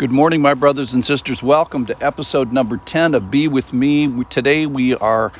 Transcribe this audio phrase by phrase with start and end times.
[0.00, 1.42] Good morning, my brothers and sisters.
[1.42, 4.24] Welcome to episode number 10 of Be With Me.
[4.24, 5.30] Today we are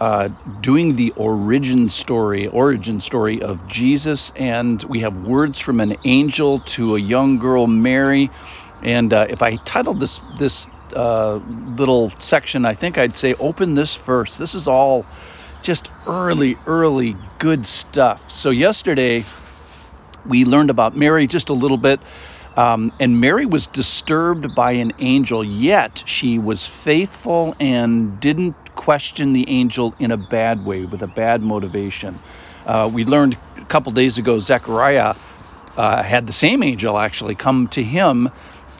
[0.00, 0.28] uh,
[0.60, 6.60] doing the origin story, origin story of Jesus, and we have words from an angel
[6.60, 8.30] to a young girl, Mary.
[8.84, 11.40] And uh, if I titled this this uh,
[11.76, 14.38] little section, I think I'd say open this first.
[14.38, 15.06] This is all
[15.62, 18.30] just early, early good stuff.
[18.30, 19.24] So yesterday
[20.24, 22.00] we learned about Mary just a little bit.
[22.58, 29.32] Um, and Mary was disturbed by an angel, yet she was faithful and didn't question
[29.32, 32.18] the angel in a bad way, with a bad motivation.
[32.66, 35.14] Uh, we learned a couple days ago, Zechariah
[35.76, 38.28] uh, had the same angel actually come to him,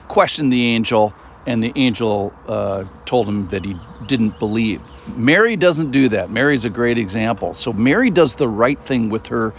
[0.08, 1.14] question the angel,
[1.48, 4.82] and the angel uh, told him that he didn't believe.
[5.16, 6.28] Mary doesn't do that.
[6.30, 7.54] Mary's a great example.
[7.54, 9.54] So Mary does the right thing with her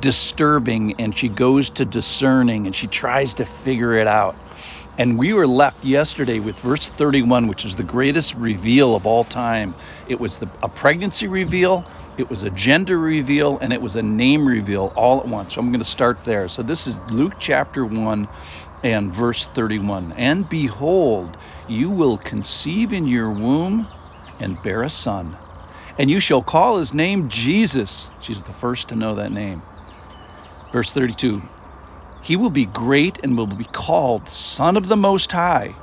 [0.00, 4.36] disturbing, and she goes to discerning, and she tries to figure it out.
[4.98, 9.24] And we were left yesterday with verse 31, which is the greatest reveal of all
[9.24, 9.74] time.
[10.06, 11.86] It was the, a pregnancy reveal,
[12.18, 15.54] it was a gender reveal, and it was a name reveal all at once.
[15.54, 16.48] So I'm going to start there.
[16.48, 18.28] So this is Luke chapter 1
[18.82, 20.12] and verse 31.
[20.16, 21.36] And behold,
[21.66, 23.88] you will conceive in your womb
[24.38, 25.38] and bear a son,
[25.98, 28.10] and you shall call his name Jesus.
[28.20, 29.64] She's the first to know that name.
[30.72, 31.42] Verse 32
[32.22, 35.76] He will be great and will be called Son of the Most High,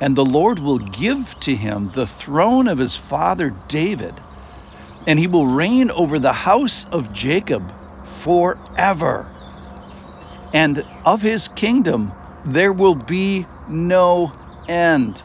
[0.00, 4.22] and the Lord will give to him the throne of his father David,
[5.06, 9.32] and he will reign over the house of Jacob forever.
[10.52, 14.32] And of his kingdom there will be no
[14.68, 15.22] end.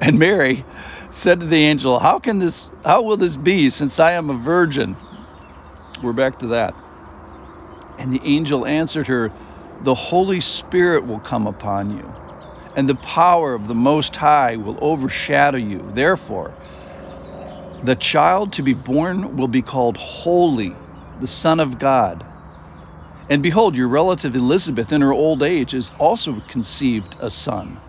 [0.00, 0.64] And Mary
[1.10, 4.34] said to the angel, How can this how will this be since I am a
[4.34, 4.96] virgin?
[6.02, 6.74] We're back to that.
[7.98, 9.30] And the angel answered her,
[9.82, 12.14] The Holy Spirit will come upon you,
[12.74, 15.86] and the power of the Most High will overshadow you.
[15.94, 16.54] Therefore,
[17.84, 20.74] the child to be born will be called Holy,
[21.20, 22.24] the Son of God.
[23.30, 27.80] And behold, your relative Elizabeth in her old age is also conceived a son.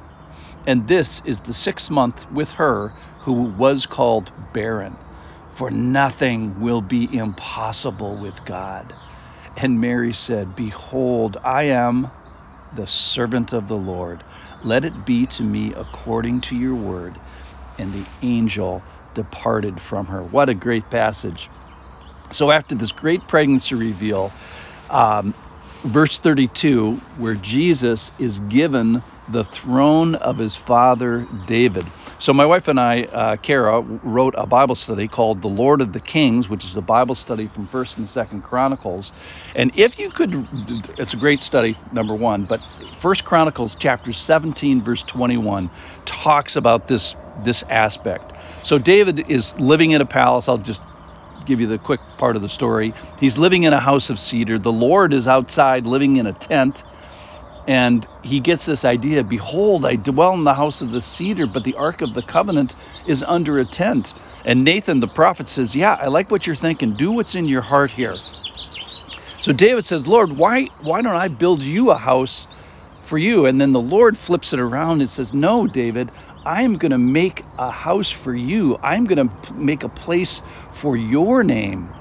[0.67, 4.99] And this is the sixth month with her who was called barren.
[5.49, 8.95] For nothing will be impossible with God.
[9.57, 12.11] And Mary said, Behold, I am
[12.71, 14.23] the servant of the Lord.
[14.61, 17.21] Let it be to me according to your word.
[17.79, 18.85] And the angel
[19.15, 20.23] departed from her.
[20.23, 21.51] What a great passage.
[22.31, 24.35] So, after this great pregnancy reveal,
[24.91, 25.35] um,
[25.85, 31.93] verse 32, where Jesus is given the throne of his father David.
[32.19, 35.93] So, my wife and I, uh, Kara, wrote a Bible study called The Lord of
[35.93, 39.13] the Kings, which is a Bible study from 1st and 2nd Chronicles.
[39.55, 40.47] And if you could,
[40.99, 42.61] it's a great study, number one, but
[43.01, 45.71] 1st Chronicles chapter 17, verse 21,
[46.05, 48.33] talks about this, this aspect.
[48.63, 50.49] So, David is living in a palace.
[50.49, 50.83] I'll just
[51.45, 52.93] give you the quick part of the story.
[53.17, 54.59] He's living in a house of cedar.
[54.59, 56.83] The Lord is outside living in a tent.
[57.67, 61.63] And he gets this idea Behold, I dwell in the house of the cedar, but
[61.63, 62.75] the Ark of the Covenant
[63.05, 64.13] is under a tent.
[64.45, 66.93] And Nathan the prophet says, Yeah, I like what you're thinking.
[66.95, 68.23] Do what's in your heart here.
[69.39, 72.47] So David says, Lord, why, why don't I build you a house
[73.01, 73.45] for you?
[73.45, 76.11] And then the Lord flips it around and says, No, David,
[76.45, 78.77] I'm going to make a house for you.
[78.83, 81.95] I'm going to make a place for your name.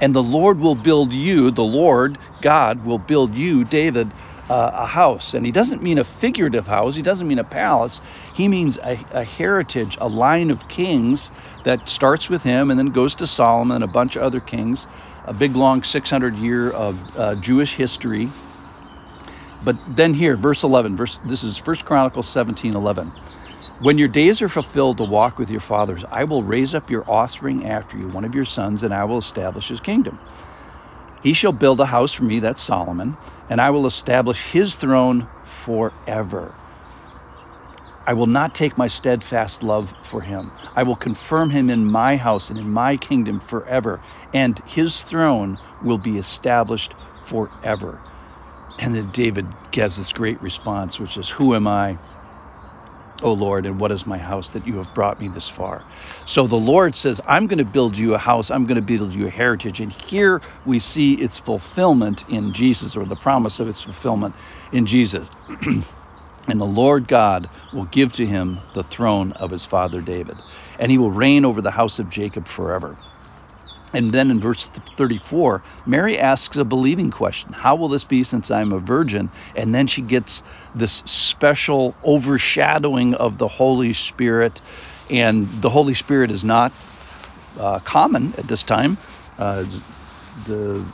[0.00, 4.14] And the Lord will build you, the Lord God will build you, David,
[4.48, 5.34] uh, a house.
[5.34, 8.00] And he doesn't mean a figurative house, he doesn't mean a palace.
[8.32, 11.32] He means a, a heritage, a line of kings
[11.64, 14.86] that starts with him and then goes to Solomon and a bunch of other kings,
[15.24, 18.34] a big long 600 year of uh, Jewish history.
[19.64, 23.14] But then here, verse 11, verse, this is 1 Chronicles 17 11.
[23.78, 27.04] When your days are fulfilled to walk with your fathers, I will raise up your
[27.08, 30.20] offspring after you, one of your sons, and I will establish his kingdom.
[31.22, 35.28] He shall build a house for me, that's Solomon, and I will establish his throne
[35.42, 36.58] forever.
[38.06, 40.52] I will not take my steadfast love for him.
[40.76, 44.02] I will confirm him in my house and in my kingdom forever,
[44.32, 48.02] and his throne will be established forever.
[48.78, 51.98] And then David gets this great response, which is, Who am I?
[53.22, 55.86] O Lord, and what is my house that you have brought me this far?
[56.26, 59.14] So the Lord says, I'm going to build you a house, I'm going to build
[59.14, 59.80] you a heritage.
[59.80, 64.36] And here we see its fulfillment in Jesus, or the promise of its fulfillment
[64.72, 65.30] in Jesus.
[65.48, 70.42] and the Lord God will give to him the throne of his father David,
[70.78, 72.98] and he will reign over the house of Jacob forever.
[73.94, 78.50] And then in verse 34, Mary asks a believing question How will this be since
[78.50, 79.30] I'm a virgin?
[79.54, 80.42] And then she gets
[80.74, 84.60] this special overshadowing of the Holy Spirit.
[85.10, 86.72] And the Holy Spirit is not
[87.58, 88.98] uh, common at this time.
[89.38, 89.64] Uh,
[90.44, 90.84] the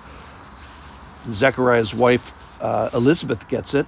[1.31, 3.87] Zechariah's wife uh, Elizabeth gets it.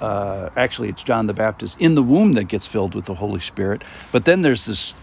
[0.00, 3.40] Uh, actually, it's John the Baptist in the womb that gets filled with the Holy
[3.40, 3.84] Spirit.
[4.12, 4.94] But then there's this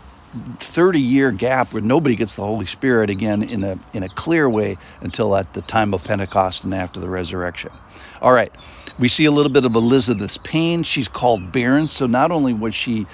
[0.59, 4.49] 30 year gap where nobody gets the Holy Spirit again in a in a clear
[4.49, 7.79] way until at the time of Pentecost and after the resurrection.
[8.21, 8.55] All right,
[8.97, 10.83] we see a little bit of Elizabeth's pain.
[10.83, 13.07] She's called barren, so not only was she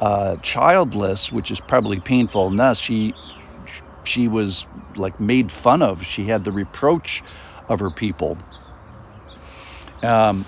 [0.00, 3.16] uh, childless, which is probably painful enough, she
[4.04, 4.66] she was
[4.96, 6.04] like made fun of.
[6.04, 7.22] She had the reproach
[7.68, 8.38] of her people.
[10.02, 10.46] Um,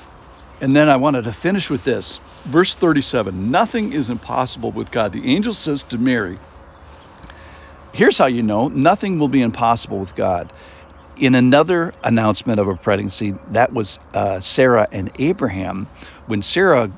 [0.61, 2.21] and then I wanted to finish with this.
[2.47, 5.13] Verse 37 Nothing is impossible with God.
[5.13, 6.39] The angel says to Mary,
[7.93, 10.53] Here's how you know nothing will be impossible with God.
[11.17, 15.89] In another announcement of a pregnancy, that was uh, Sarah and Abraham.
[16.27, 16.91] When Sarah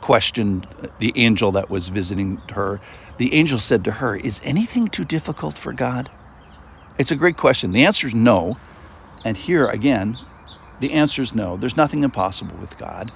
[0.00, 0.66] questioned
[0.98, 2.80] the angel that was visiting her,
[3.18, 6.10] the angel said to her, Is anything too difficult for God?
[6.98, 7.72] It's a great question.
[7.72, 8.56] The answer is no.
[9.24, 10.18] And here again,
[10.80, 11.56] the answer is no.
[11.58, 13.12] There's nothing impossible with God.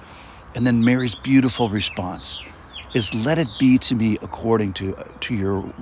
[0.55, 2.41] And then Mary's beautiful response
[2.93, 5.73] is, "Let it be to me according to to your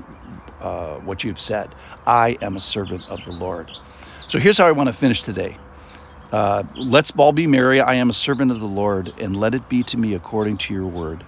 [0.62, 1.76] uh, what you've said.
[2.06, 3.76] I am a servant of the Lord."
[4.28, 5.60] So here's how I want to finish today.
[6.32, 7.82] Uh, let's all be Mary.
[7.82, 10.74] I am a servant of the Lord, and let it be to me according to
[10.74, 11.28] your word.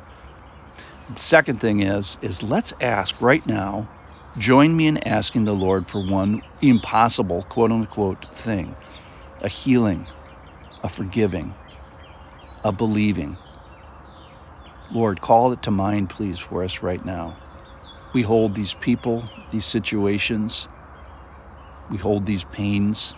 [1.17, 3.89] Second thing is, is let's ask right now.
[4.37, 8.77] Join me in asking the Lord for one impossible, quote unquote, thing
[9.41, 10.09] a healing,
[10.83, 11.57] a forgiving,
[12.63, 13.39] a believing.
[14.89, 17.39] Lord, call it to mind, please, for us right now.
[18.13, 20.69] We hold these people, these situations,
[21.89, 23.15] we hold these pains,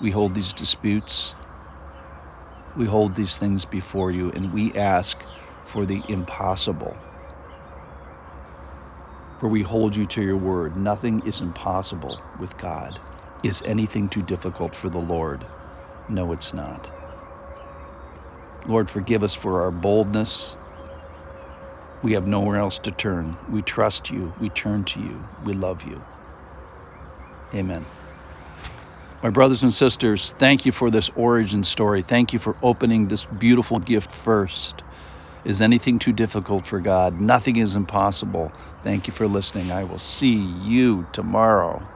[0.00, 1.36] we hold these disputes,
[2.74, 5.26] we hold these things before you, and we ask
[5.64, 7.00] for the impossible.
[9.38, 10.76] For we hold you to your word.
[10.76, 13.02] Nothing is impossible with God.
[13.42, 15.48] Is anything too difficult for the Lord?
[16.10, 16.92] No, it's not.
[18.66, 20.56] Lord, forgive us for our boldness.
[22.02, 23.38] We have nowhere else to turn.
[23.48, 24.34] We trust you.
[24.38, 25.28] We turn to you.
[25.40, 26.06] We love you.
[27.54, 27.88] Amen.
[29.22, 32.02] My brothers and sisters, thank you for this origin story.
[32.02, 34.84] Thank you for opening this beautiful gift first.
[35.44, 37.20] Is anything too difficult for God?
[37.20, 38.54] Nothing is impossible.
[38.82, 39.72] Thank you for listening.
[39.72, 41.90] I will see you tomorrow.